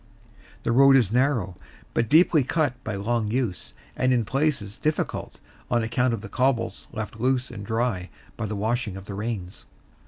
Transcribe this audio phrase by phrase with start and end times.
[0.63, 1.55] The road is narrow,
[1.93, 5.39] but deeply cut by long use, and in places difficult
[5.69, 9.67] on account of the cobbles left loose and dry by the washing of the rains.